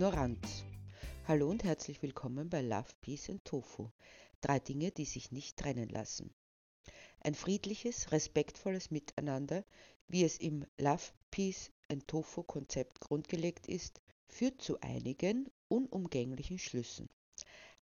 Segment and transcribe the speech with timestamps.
[0.00, 0.64] Ignoranz.
[1.28, 3.90] Hallo und herzlich willkommen bei Love, Peace and Tofu.
[4.40, 6.32] Drei Dinge, die sich nicht trennen lassen.
[7.20, 9.62] Ein friedliches, respektvolles Miteinander,
[10.08, 17.10] wie es im Love, Peace and Tofu Konzept grundgelegt ist, führt zu einigen unumgänglichen Schlüssen.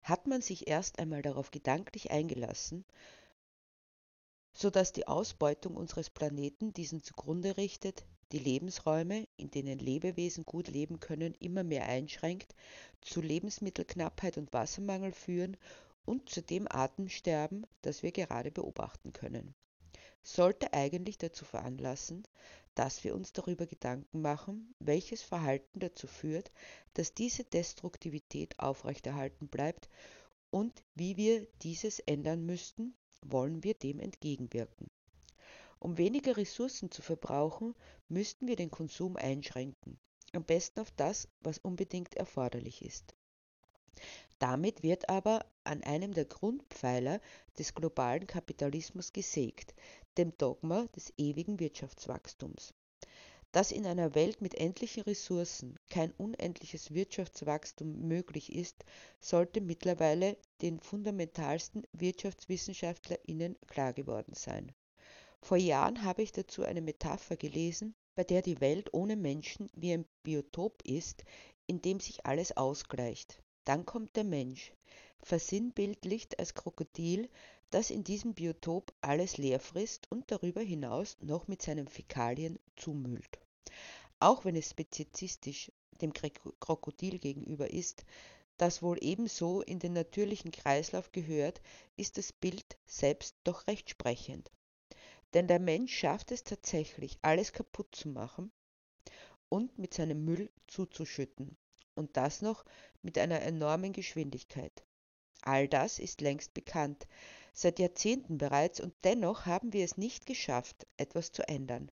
[0.02, 2.84] Hat man sich erst einmal darauf gedanklich eingelassen,
[4.60, 10.66] so dass die Ausbeutung unseres Planeten diesen zugrunde richtet, die Lebensräume, in denen Lebewesen gut
[10.66, 12.56] leben können, immer mehr einschränkt,
[13.00, 15.56] zu Lebensmittelknappheit und Wassermangel führen
[16.04, 19.54] und zu dem Artensterben, das wir gerade beobachten können.
[20.24, 22.24] Sollte eigentlich dazu veranlassen,
[22.74, 26.50] dass wir uns darüber Gedanken machen, welches Verhalten dazu führt,
[26.94, 29.88] dass diese Destruktivität aufrechterhalten bleibt
[30.50, 34.90] und wie wir dieses ändern müssten, wollen wir dem entgegenwirken.
[35.80, 37.74] Um weniger Ressourcen zu verbrauchen,
[38.08, 39.98] müssten wir den Konsum einschränken,
[40.32, 43.14] am besten auf das, was unbedingt erforderlich ist.
[44.38, 47.20] Damit wird aber an einem der Grundpfeiler
[47.58, 49.74] des globalen Kapitalismus gesägt,
[50.16, 52.74] dem Dogma des ewigen Wirtschaftswachstums.
[53.52, 58.84] Dass in einer Welt mit endlichen Ressourcen kein unendliches Wirtschaftswachstum möglich ist,
[59.20, 64.72] sollte mittlerweile den fundamentalsten Wirtschaftswissenschaftlerinnen klar geworden sein.
[65.40, 69.94] Vor Jahren habe ich dazu eine Metapher gelesen, bei der die Welt ohne Menschen wie
[69.94, 71.24] ein Biotop ist,
[71.66, 73.42] in dem sich alles ausgleicht.
[73.68, 74.72] Dann kommt der Mensch,
[75.20, 77.28] versinnbildlicht als Krokodil,
[77.68, 83.38] das in diesem Biotop alles leer frisst und darüber hinaus noch mit seinen Fäkalien zumüllt.
[84.20, 88.06] Auch wenn es speziesistisch dem Krokodil gegenüber ist,
[88.56, 91.60] das wohl ebenso in den natürlichen Kreislauf gehört,
[91.98, 94.50] ist das Bild selbst doch recht sprechend.
[95.34, 98.50] Denn der Mensch schafft es tatsächlich, alles kaputt zu machen
[99.50, 101.58] und mit seinem Müll zuzuschütten.
[101.98, 102.64] Und das noch
[103.02, 104.84] mit einer enormen Geschwindigkeit.
[105.42, 107.08] All das ist längst bekannt,
[107.52, 111.90] seit Jahrzehnten bereits, und dennoch haben wir es nicht geschafft, etwas zu ändern.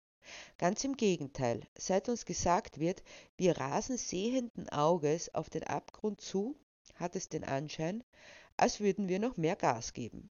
[0.58, 3.02] Ganz im Gegenteil, seit uns gesagt wird,
[3.38, 6.58] wir rasen sehenden Auges auf den Abgrund zu,
[6.96, 8.04] hat es den Anschein,
[8.58, 10.30] als würden wir noch mehr Gas geben.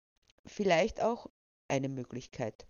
[0.47, 1.29] Vielleicht auch
[1.69, 2.67] eine Möglichkeit.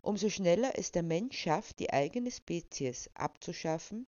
[0.00, 4.08] Umso schneller es der Mensch schafft, die eigene Spezies abzuschaffen,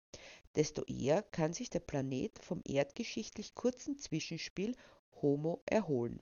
[0.56, 4.76] desto eher kann sich der Planet vom erdgeschichtlich kurzen Zwischenspiel
[5.20, 6.20] Homo erholen.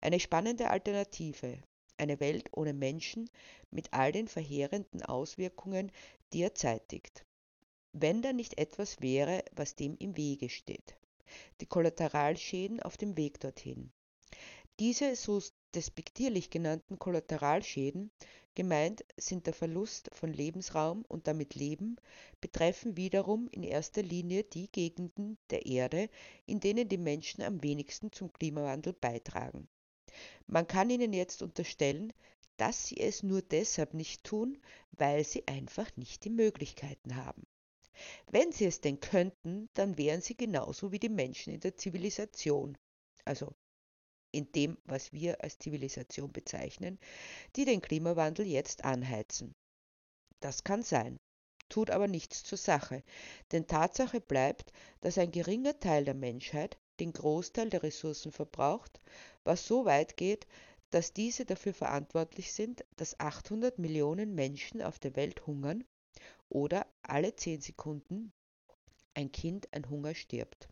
[0.00, 1.58] Eine spannende Alternative,
[1.96, 3.30] eine Welt ohne Menschen
[3.70, 5.90] mit all den verheerenden Auswirkungen,
[6.32, 7.24] die er zeitigt.
[7.92, 10.96] Wenn da nicht etwas wäre, was dem im Wege steht.
[11.60, 13.92] Die Kollateralschäden auf dem Weg dorthin.
[14.80, 15.40] Diese so
[15.74, 18.10] despektierlich genannten Kollateralschäden,
[18.54, 21.96] gemeint sind der Verlust von Lebensraum und damit Leben,
[22.40, 26.08] betreffen wiederum in erster Linie die Gegenden der Erde,
[26.46, 29.68] in denen die Menschen am wenigsten zum Klimawandel beitragen.
[30.46, 32.12] Man kann ihnen jetzt unterstellen,
[32.56, 34.58] dass sie es nur deshalb nicht tun,
[34.92, 37.46] weil sie einfach nicht die Möglichkeiten haben.
[38.30, 42.76] Wenn sie es denn könnten, dann wären sie genauso wie die Menschen in der Zivilisation,
[43.24, 43.54] also
[44.34, 46.98] in dem, was wir als Zivilisation bezeichnen,
[47.54, 49.54] die den Klimawandel jetzt anheizen.
[50.40, 51.18] Das kann sein,
[51.68, 53.04] tut aber nichts zur Sache,
[53.52, 59.00] denn Tatsache bleibt, dass ein geringer Teil der Menschheit den Großteil der Ressourcen verbraucht,
[59.44, 60.46] was so weit geht,
[60.90, 65.84] dass diese dafür verantwortlich sind, dass 800 Millionen Menschen auf der Welt hungern
[66.48, 68.32] oder alle 10 Sekunden
[69.14, 70.68] ein Kind an Hunger stirbt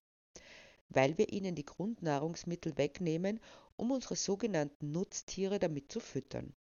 [0.94, 3.40] weil wir ihnen die Grundnahrungsmittel wegnehmen,
[3.76, 6.54] um unsere sogenannten Nutztiere damit zu füttern.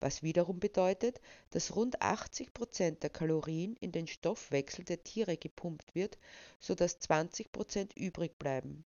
[0.00, 5.94] Was wiederum bedeutet, dass rund 80 Prozent der Kalorien in den Stoffwechsel der Tiere gepumpt
[5.94, 6.18] wird,
[6.58, 8.86] sodass 20 Prozent übrig bleiben,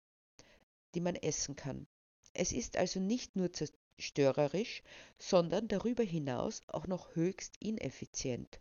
[0.95, 1.87] die man essen kann.
[2.33, 4.83] Es ist also nicht nur zerstörerisch,
[5.19, 8.59] sondern darüber hinaus auch noch höchst ineffizient.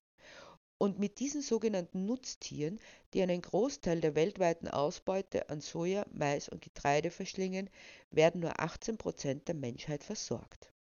[0.83, 2.77] Und mit diesen sogenannten Nutztieren,
[3.13, 7.69] die einen Großteil der weltweiten Ausbeute an Soja, Mais und Getreide verschlingen,
[8.11, 10.73] werden nur 18 Prozent der Menschheit versorgt.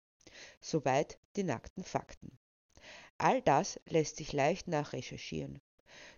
[0.59, 2.35] Soweit die nackten Fakten.
[3.19, 5.61] All das lässt sich leicht nachrecherchieren.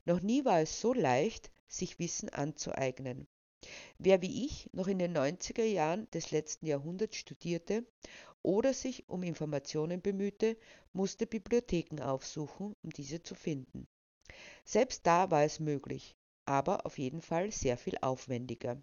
[0.06, 3.28] Noch nie war es so leicht, sich Wissen anzueignen.
[3.98, 7.86] Wer wie ich noch in den 90er Jahren des letzten Jahrhunderts studierte
[8.44, 10.58] oder sich um Informationen bemühte,
[10.94, 13.88] musste Bibliotheken aufsuchen, um diese zu finden.
[14.66, 18.82] Selbst da war es möglich, aber auf jeden Fall sehr viel aufwendiger.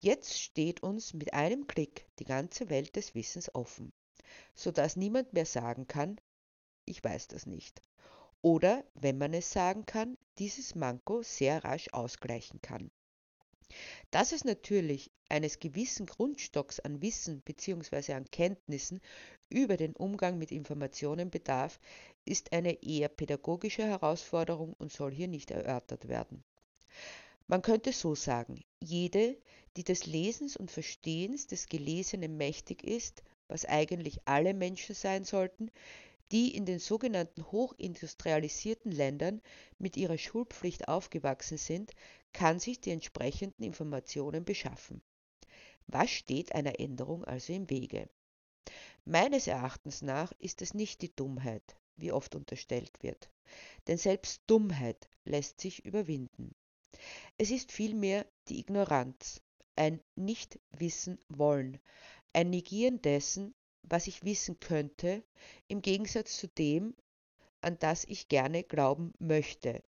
[0.00, 3.92] Jetzt steht uns mit einem Klick die ganze Welt des Wissens offen,
[4.54, 6.20] so dass niemand mehr sagen kann,
[6.86, 7.82] ich weiß das nicht.
[8.42, 12.90] oder, wenn man es sagen kann, dieses Manko sehr rasch ausgleichen kann.
[14.10, 18.14] Dass es natürlich eines gewissen Grundstocks an Wissen bzw.
[18.14, 19.00] an Kenntnissen
[19.48, 21.78] über den Umgang mit Informationen bedarf,
[22.24, 26.44] ist eine eher pädagogische Herausforderung und soll hier nicht erörtert werden.
[27.46, 29.36] Man könnte so sagen, jede,
[29.76, 35.70] die des Lesens und Verstehens des Gelesenen mächtig ist, was eigentlich alle Menschen sein sollten,
[36.32, 39.40] die in den sogenannten hochindustrialisierten Ländern
[39.78, 41.92] mit ihrer Schulpflicht aufgewachsen sind,
[42.32, 45.02] kann sich die entsprechenden Informationen beschaffen.
[45.86, 48.08] Was steht einer Änderung also im Wege?
[49.04, 53.30] Meines Erachtens nach ist es nicht die Dummheit, wie oft unterstellt wird,
[53.86, 56.54] denn selbst Dummheit lässt sich überwinden.
[57.38, 59.40] Es ist vielmehr die Ignoranz,
[59.76, 61.78] ein Nicht-Wissen wollen,
[62.32, 63.54] ein Negieren dessen,
[63.88, 65.22] was ich wissen könnte,
[65.68, 66.94] im Gegensatz zu dem,
[67.60, 69.82] an das ich gerne glauben möchte,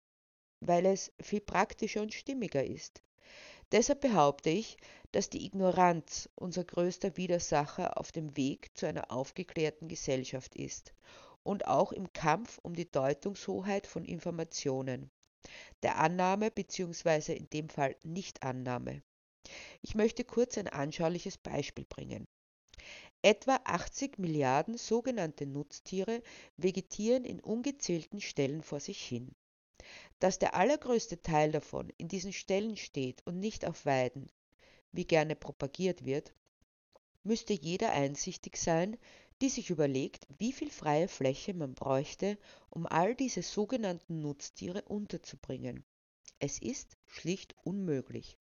[0.61, 3.03] weil es viel praktischer und stimmiger ist.
[3.73, 4.77] Deshalb behaupte ich,
[5.13, 10.95] dass die Ignoranz unser größter Widersacher auf dem Weg zu einer aufgeklärten Gesellschaft ist
[11.43, 15.11] und auch im Kampf um die Deutungshoheit von Informationen,
[15.83, 17.35] der Annahme bzw.
[17.35, 19.03] in dem Fall Nichtannahme.
[19.81, 22.28] Ich möchte kurz ein anschauliches Beispiel bringen.
[23.23, 26.23] Etwa 80 Milliarden sogenannte Nutztiere
[26.57, 29.35] vegetieren in ungezählten Stellen vor sich hin.
[30.21, 34.31] Dass der allergrößte Teil davon in diesen Stellen steht und nicht auf Weiden,
[34.93, 36.33] wie gerne propagiert wird,
[37.25, 38.97] müsste jeder einsichtig sein,
[39.41, 42.39] die sich überlegt, wie viel freie Fläche man bräuchte,
[42.71, 45.85] um all diese sogenannten Nutztiere unterzubringen.
[46.39, 48.39] Es ist schlicht unmöglich.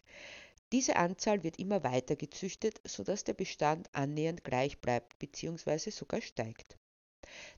[0.73, 5.91] Diese Anzahl wird immer weiter gezüchtet, sodass der Bestand annähernd gleich bleibt bzw.
[5.91, 6.77] sogar steigt.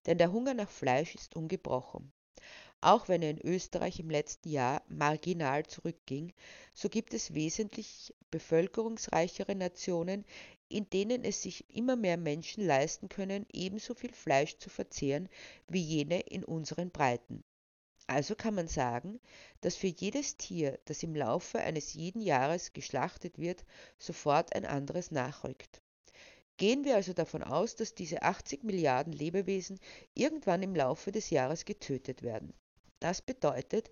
[0.05, 2.11] Denn der Hunger nach Fleisch ist ungebrochen.
[2.81, 6.33] Auch wenn er in Österreich im letzten Jahr marginal zurückging,
[6.73, 10.23] so gibt es wesentlich bevölkerungsreichere Nationen,
[10.69, 15.27] in denen es sich immer mehr Menschen leisten können, ebenso viel Fleisch zu verzehren
[15.67, 17.43] wie jene in unseren Breiten.
[18.09, 19.19] Also kann man sagen,
[19.61, 23.63] dass für jedes Tier, das im Laufe eines jeden Jahres geschlachtet wird,
[23.99, 25.83] sofort ein anderes nachrückt.
[26.57, 29.79] Gehen wir also davon aus, dass diese 80 Milliarden Lebewesen
[30.15, 32.55] irgendwann im Laufe des Jahres getötet werden.
[32.99, 33.91] Das bedeutet,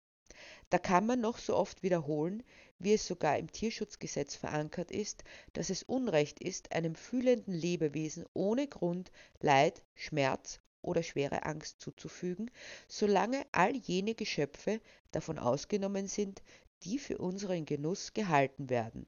[0.70, 2.42] Da kann man noch so oft wiederholen,
[2.78, 8.66] wie es sogar im Tierschutzgesetz verankert ist, dass es Unrecht ist, einem fühlenden Lebewesen ohne
[8.66, 12.50] Grund Leid, Schmerz oder schwere Angst zuzufügen,
[12.88, 16.42] solange all jene Geschöpfe davon ausgenommen sind,
[16.82, 19.06] die für unseren Genuss gehalten werden,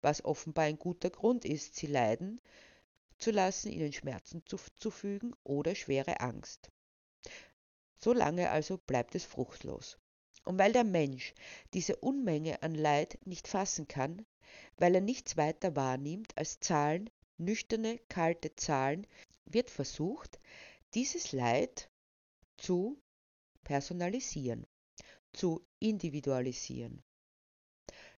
[0.00, 2.40] was offenbar ein guter Grund ist, sie leiden
[3.18, 6.70] zu lassen, ihnen Schmerzen zuzufügen oder schwere Angst.
[8.04, 9.96] Solange also bleibt es fruchtlos.
[10.44, 11.32] Und weil der Mensch
[11.72, 14.26] diese Unmenge an Leid nicht fassen kann,
[14.76, 17.08] weil er nichts weiter wahrnimmt als Zahlen,
[17.38, 19.06] nüchterne, kalte Zahlen,
[19.46, 20.38] wird versucht,
[20.92, 21.88] dieses Leid
[22.58, 23.00] zu
[23.62, 24.66] personalisieren,
[25.32, 27.02] zu individualisieren.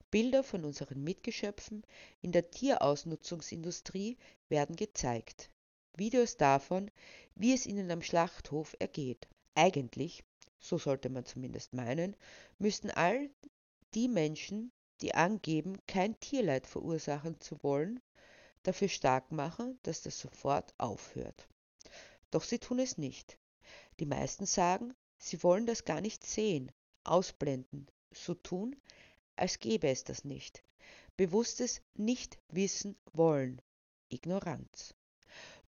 [0.10, 1.86] Bilder von unseren Mitgeschöpfen
[2.22, 4.18] in der Tierausnutzungsindustrie
[4.50, 5.52] werden gezeigt.
[5.96, 6.90] Videos davon,
[7.36, 9.28] wie es ihnen am Schlachthof ergeht.
[9.56, 10.24] Eigentlich,
[10.60, 12.16] so sollte man zumindest meinen,
[12.60, 13.30] müssten all
[13.94, 14.72] die Menschen,
[15.02, 18.02] die angeben, kein Tierleid verursachen zu wollen,
[18.64, 21.48] dafür stark machen, dass das sofort aufhört.
[22.32, 23.38] Doch sie tun es nicht.
[24.00, 26.72] Die meisten sagen, sie wollen das gar nicht sehen,
[27.04, 28.76] ausblenden, so tun,
[29.36, 30.64] als gäbe es das nicht.
[31.18, 33.62] Bewusstes Nicht-Wissen wollen,
[34.10, 34.94] Ignoranz.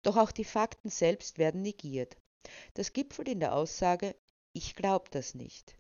[0.04, 2.18] Doch auch die Fakten selbst werden negiert.
[2.74, 4.16] Das gipfelt in der Aussage,
[4.54, 5.78] ich glaube das nicht,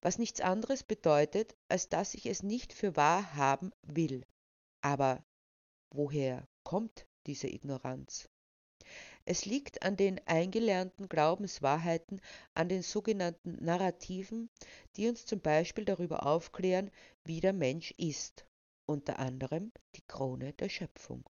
[0.00, 4.24] was nichts anderes bedeutet, als dass ich es nicht für wahr haben will.
[4.80, 5.22] Aber
[5.90, 8.28] woher kommt diese Ignoranz?
[9.26, 12.20] Es liegt an den eingelernten Glaubenswahrheiten,
[12.54, 14.48] an den sogenannten Narrativen,
[14.96, 16.90] die uns zum Beispiel darüber aufklären,
[17.24, 18.46] wie der Mensch ist,
[18.86, 21.28] unter anderem die Krone der Schöpfung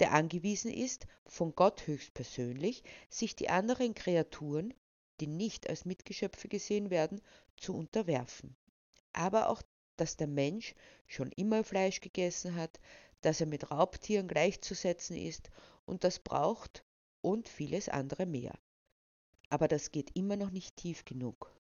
[0.00, 4.74] der angewiesen ist, von Gott höchstpersönlich sich die anderen Kreaturen,
[5.20, 7.20] die nicht als Mitgeschöpfe gesehen werden,
[7.56, 8.56] zu unterwerfen.
[9.12, 9.62] Aber auch,
[9.96, 10.74] dass der Mensch
[11.06, 12.80] schon immer Fleisch gegessen hat,
[13.20, 15.50] dass er mit Raubtieren gleichzusetzen ist
[15.86, 16.84] und das braucht
[17.20, 18.58] und vieles andere mehr.
[19.48, 21.54] Aber das geht immer noch nicht tief genug.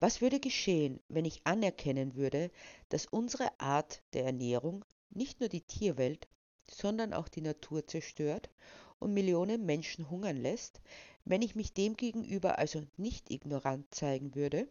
[0.00, 2.50] Was würde geschehen, wenn ich anerkennen würde,
[2.88, 6.28] dass unsere Art der Ernährung nicht nur die Tierwelt,
[6.70, 8.50] sondern auch die Natur zerstört
[8.98, 10.80] und Millionen Menschen hungern lässt,
[11.24, 14.68] wenn ich mich demgegenüber also nicht ignorant zeigen würde?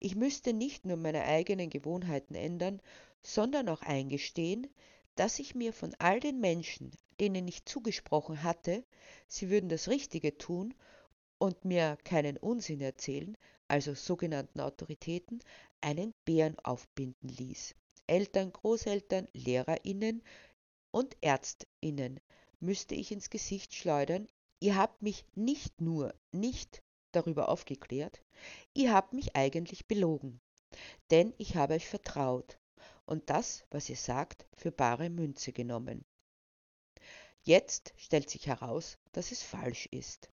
[0.00, 2.82] Ich müsste nicht nur meine eigenen Gewohnheiten ändern,
[3.22, 4.66] sondern auch eingestehen,
[5.14, 6.90] dass ich mir von all den Menschen,
[7.20, 8.84] denen ich zugesprochen hatte,
[9.28, 10.74] sie würden das Richtige tun
[11.38, 13.36] und mir keinen Unsinn erzählen,
[13.68, 15.40] also sogenannten Autoritäten,
[15.80, 17.74] einen Bären aufbinden ließ.
[18.06, 20.22] Eltern, Großeltern, Lehrerinnen,
[20.94, 22.20] und Ärztinnen
[22.60, 24.28] müsste ich ins Gesicht schleudern,
[24.60, 28.22] ihr habt mich nicht nur nicht darüber aufgeklärt,
[28.74, 30.40] ihr habt mich eigentlich belogen,
[31.10, 32.60] denn ich habe euch vertraut
[33.06, 36.04] und das, was ihr sagt, für bare Münze genommen.
[37.42, 40.30] Jetzt stellt sich heraus, dass es falsch ist.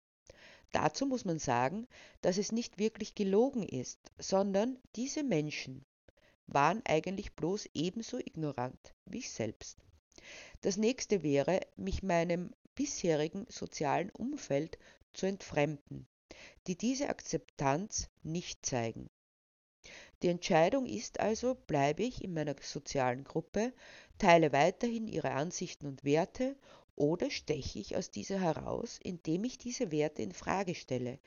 [0.73, 1.89] Dazu muss man sagen,
[2.21, 5.87] dass es nicht wirklich gelogen ist, sondern diese Menschen
[6.47, 9.79] waren eigentlich bloß ebenso ignorant wie ich selbst.
[10.61, 14.79] Das nächste wäre, mich meinem bisherigen sozialen Umfeld
[15.13, 16.07] zu entfremden,
[16.67, 19.11] die diese Akzeptanz nicht zeigen.
[20.23, 23.73] Die Entscheidung ist also, bleibe ich in meiner sozialen Gruppe,
[24.19, 26.57] teile weiterhin ihre Ansichten und Werte
[26.95, 31.19] oder steche ich aus dieser heraus, indem ich diese Werte in Frage stelle.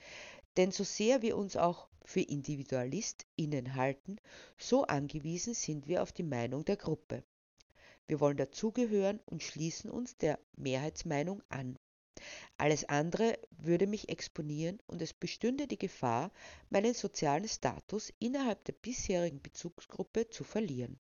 [0.56, 4.18] Denn so sehr wir uns auch für IndividualistInnen halten,
[4.58, 7.24] so angewiesen sind wir auf die Meinung der Gruppe.
[8.08, 11.78] Wir wollen dazugehören und schließen uns der Mehrheitsmeinung an.
[12.58, 16.32] Alles andere würde mich exponieren und es bestünde die Gefahr,
[16.70, 21.00] meinen sozialen Status innerhalb der bisherigen Bezugsgruppe zu verlieren.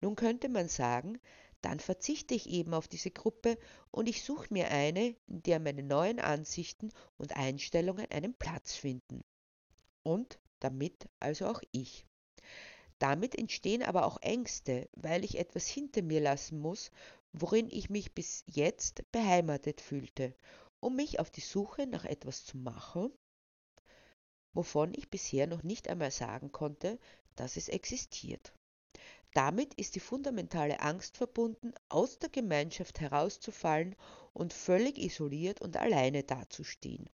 [0.00, 1.20] Nun könnte man sagen,
[1.62, 3.56] dann verzichte ich eben auf diese Gruppe
[3.90, 9.22] und ich suche mir eine, in der meine neuen Ansichten und Einstellungen einen Platz finden.
[10.02, 12.06] Und damit also auch ich.
[13.04, 16.90] Damit entstehen aber auch Ängste, weil ich etwas hinter mir lassen muss,
[17.34, 20.34] worin ich mich bis jetzt beheimatet fühlte,
[20.80, 23.12] um mich auf die Suche nach etwas zu machen,
[24.54, 26.98] wovon ich bisher noch nicht einmal sagen konnte,
[27.36, 28.54] dass es existiert.
[29.34, 33.96] Damit ist die fundamentale Angst verbunden, aus der Gemeinschaft herauszufallen
[34.32, 37.10] und völlig isoliert und alleine dazustehen.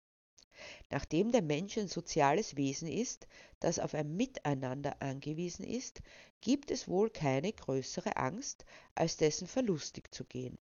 [0.90, 3.26] Nachdem der Mensch ein soziales Wesen ist,
[3.60, 6.00] das auf ein Miteinander angewiesen ist,
[6.40, 10.58] gibt es wohl keine größere Angst, als dessen verlustig zu gehen.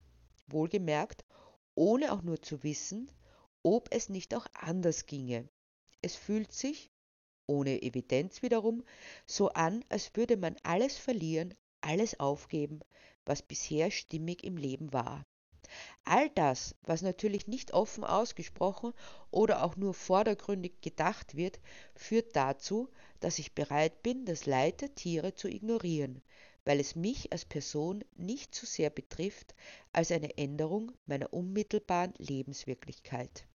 [0.49, 1.25] Wohlgemerkt,
[1.75, 3.11] ohne auch nur zu wissen,
[3.62, 5.49] ob es nicht auch anders ginge.
[6.03, 6.91] Es fühlt sich,
[7.47, 8.85] ohne Evidenz wiederum,
[9.26, 12.81] so an, als würde man alles verlieren, alles aufgeben,
[13.25, 15.26] was bisher stimmig im Leben war.
[16.04, 18.92] All das, was natürlich nicht offen ausgesprochen
[19.30, 21.61] oder auch nur vordergründig gedacht wird,
[21.94, 22.88] führt dazu,
[23.20, 26.23] dass ich bereit bin, das Leid der Tiere zu ignorieren,
[26.64, 29.54] weil es mich als Person nicht so sehr betrifft
[29.92, 33.46] als eine Änderung meiner unmittelbaren Lebenswirklichkeit.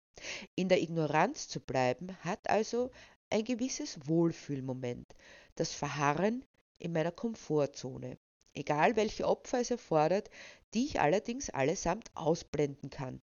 [0.54, 2.90] In der Ignoranz zu bleiben hat also
[3.30, 5.14] ein gewisses Wohlfühlmoment,
[5.54, 6.44] das Verharren
[6.78, 8.18] in meiner Komfortzone
[8.54, 10.30] egal welche Opfer es erfordert,
[10.74, 13.20] die ich allerdings allesamt ausblenden kann.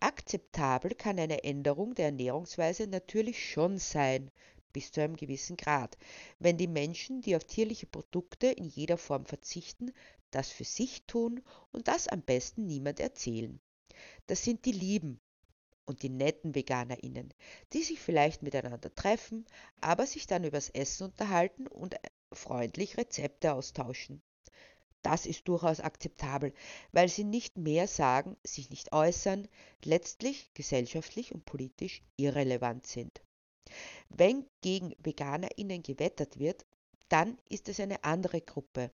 [0.00, 4.30] Akzeptabel kann eine Änderung der Ernährungsweise natürlich schon sein,
[4.72, 5.96] bis zu einem gewissen Grad,
[6.38, 9.92] wenn die Menschen, die auf tierliche Produkte in jeder Form verzichten,
[10.30, 13.60] das für sich tun und das am besten niemand erzählen.
[14.26, 15.20] Das sind die Lieben
[15.84, 17.32] und die netten Veganerinnen,
[17.72, 19.44] die sich vielleicht miteinander treffen,
[19.80, 21.96] aber sich dann übers Essen unterhalten und
[22.32, 24.22] freundlich Rezepte austauschen.
[25.02, 26.52] Das ist durchaus akzeptabel,
[26.92, 29.48] weil sie nicht mehr sagen, sich nicht äußern,
[29.84, 33.22] letztlich gesellschaftlich und politisch irrelevant sind.
[34.08, 36.64] Wenn gegen VeganerInnen gewettert wird,
[37.08, 38.90] dann ist es eine andere Gruppe,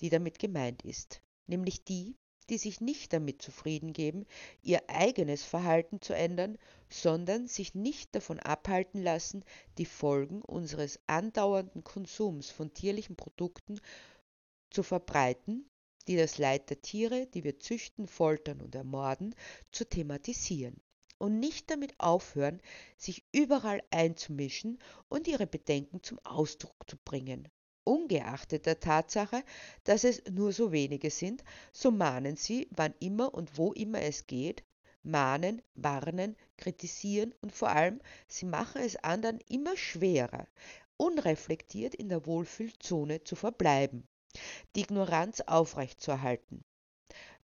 [0.00, 2.16] die damit gemeint ist, nämlich die,
[2.50, 4.26] die sich nicht damit zufrieden geben,
[4.62, 6.58] ihr eigenes Verhalten zu ändern,
[6.90, 9.44] sondern sich nicht davon abhalten lassen,
[9.78, 13.80] die Folgen unseres andauernden Konsums von tierlichen Produkten
[14.74, 15.70] zu verbreiten
[16.06, 19.34] die das Leid der Tiere, die wir züchten, foltern und ermorden,
[19.72, 20.80] zu thematisieren
[21.18, 22.60] und nicht damit aufhören,
[22.98, 24.78] sich überall einzumischen
[25.08, 27.48] und ihre Bedenken zum Ausdruck zu bringen.
[27.84, 29.42] Ungeachtet der Tatsache,
[29.84, 34.26] dass es nur so wenige sind, so mahnen sie, wann immer und wo immer es
[34.26, 34.64] geht,
[35.02, 40.46] mahnen, warnen, kritisieren und vor allem, sie machen es anderen immer schwerer,
[40.96, 44.08] unreflektiert in der Wohlfühlzone zu verbleiben,
[44.74, 46.64] die Ignoranz aufrechtzuerhalten.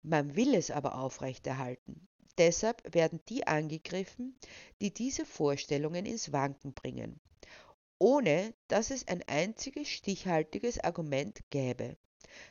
[0.02, 2.08] Man will es aber aufrechterhalten.
[2.38, 4.36] Deshalb werden die angegriffen,
[4.80, 7.20] die diese Vorstellungen ins Wanken bringen,
[7.98, 11.96] ohne dass es ein einziges stichhaltiges Argument gäbe,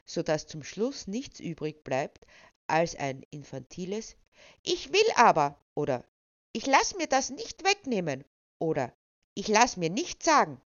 [0.05, 2.25] so dass zum Schluss nichts übrig bleibt
[2.67, 4.15] als ein infantiles
[4.61, 6.05] Ich will aber oder
[6.53, 8.23] Ich lass mir das nicht wegnehmen
[8.59, 8.93] oder
[9.33, 10.61] Ich lass mir nicht sagen.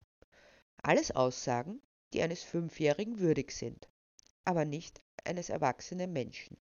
[0.81, 1.81] Alles Aussagen,
[2.13, 3.89] die eines Fünfjährigen würdig sind,
[4.45, 6.57] aber nicht eines erwachsenen Menschen.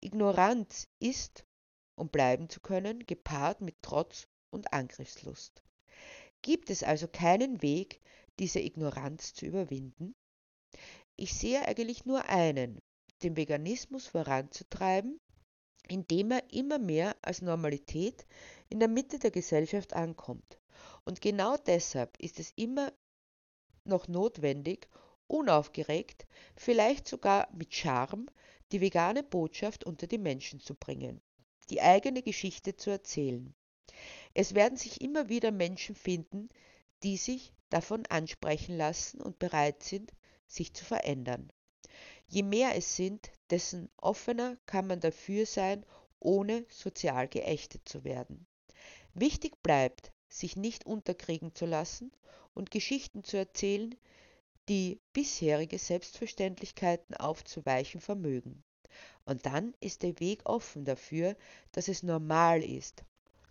[0.00, 1.44] Ignoranz ist,
[1.96, 5.62] um bleiben zu können, gepaart mit Trotz und Angriffslust.
[6.42, 8.00] Gibt es also keinen Weg,
[8.38, 10.14] diese Ignoranz zu überwinden?
[11.16, 12.78] Ich sehe eigentlich nur einen,
[13.22, 15.18] den Veganismus voranzutreiben,
[15.88, 18.26] indem er immer mehr als Normalität
[18.68, 20.58] in der Mitte der Gesellschaft ankommt.
[21.04, 22.92] Und genau deshalb ist es immer
[23.86, 24.88] noch notwendig,
[25.26, 26.26] unaufgeregt,
[26.56, 28.26] vielleicht sogar mit Charme,
[28.72, 31.20] die vegane Botschaft unter die Menschen zu bringen,
[31.70, 33.54] die eigene Geschichte zu erzählen.
[34.34, 36.48] Es werden sich immer wieder Menschen finden,
[37.02, 40.12] die sich davon ansprechen lassen und bereit sind,
[40.46, 41.52] sich zu verändern.
[42.28, 45.84] Je mehr es sind, dessen offener kann man dafür sein,
[46.18, 48.46] ohne sozial geächtet zu werden.
[49.14, 52.10] Wichtig bleibt, sich nicht unterkriegen zu lassen
[52.56, 53.94] und Geschichten zu erzählen,
[54.68, 58.64] die bisherige Selbstverständlichkeiten aufzuweichen vermögen.
[59.24, 61.36] Und dann ist der Weg offen dafür,
[61.72, 63.04] dass es normal ist,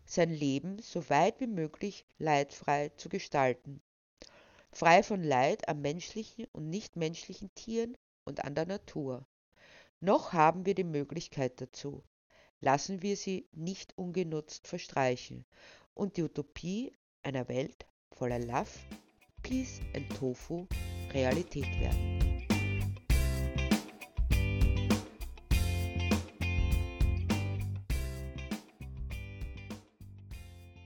[0.06, 3.82] sein Leben so weit wie möglich leidfrei zu gestalten,
[4.72, 9.26] frei von Leid an menschlichen und nichtmenschlichen Tieren und an der Natur.
[10.00, 12.04] Noch haben wir die Möglichkeit dazu.
[12.60, 15.46] Lassen wir sie nicht ungenutzt verstreichen
[15.94, 16.92] und die Utopie
[17.22, 18.70] einer Welt voller Love,
[19.44, 20.66] Peace und Tofu
[21.14, 22.25] Realität werden.